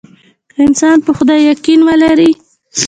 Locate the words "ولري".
1.87-2.31